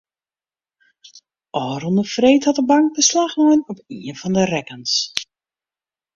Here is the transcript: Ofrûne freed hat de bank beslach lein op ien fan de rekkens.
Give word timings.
Ofrûne 1.63 2.03
freed 2.13 2.43
hat 2.47 2.57
de 2.59 2.63
bank 2.71 2.87
beslach 2.97 3.35
lein 3.41 3.61
op 3.71 3.77
ien 4.07 4.17
fan 4.21 4.33
de 4.37 4.43
rekkens. 4.53 4.93